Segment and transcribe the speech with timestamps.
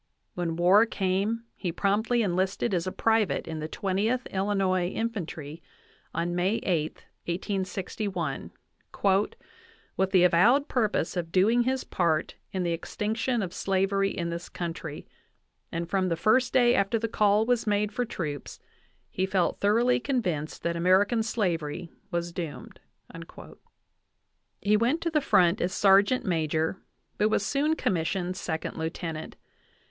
[0.33, 5.61] When war came he promptly enlisted as a private in the Twentieth Illinois Infan try
[6.11, 8.49] on May 8, 1861,
[9.97, 14.49] "with the avowed purpose of doing his part in the extinction of slavery in this
[14.49, 15.07] country;
[15.71, 18.59] and from the first day after the call was made for troops
[19.07, 22.79] he felt thoroughly convinced that American slavery was doomed."
[24.61, 26.81] He went to the front as sergeant major,
[27.19, 29.35] but was soon commissioned sec ond lieutenant.